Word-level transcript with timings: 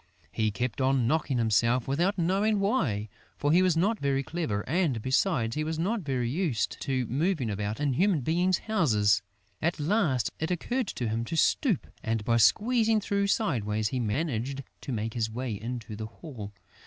He 0.31 0.49
kept 0.49 0.81
on 0.81 1.05
knocking 1.05 1.37
himself, 1.37 1.87
without 1.87 2.17
knowing 2.17 2.59
why; 2.59 3.07
for 3.37 3.51
he 3.51 3.61
was 3.61 3.77
not 3.77 3.99
very 3.99 4.23
clever 4.23 4.67
and, 4.67 4.99
besides, 4.99 5.55
he 5.55 5.63
was 5.63 5.77
not 5.77 6.07
yet 6.07 6.21
used 6.21 6.81
to 6.81 7.05
moving 7.05 7.51
about 7.51 7.79
in 7.79 7.93
human 7.93 8.21
beings' 8.21 8.57
houses. 8.65 9.21
At 9.61 9.79
last, 9.79 10.31
it 10.39 10.49
occurred 10.49 10.87
to 10.87 11.07
him 11.07 11.23
to 11.25 11.37
stoop; 11.37 11.85
and, 12.03 12.25
by 12.25 12.37
squeezing 12.37 12.99
through 12.99 13.27
sideways, 13.27 13.89
he 13.89 13.99
managed 13.99 14.63
to 14.81 14.91
make 14.91 15.13
his 15.13 15.29
way 15.29 15.53
into 15.53 15.95
the 15.95 16.07
hall. 16.07 16.51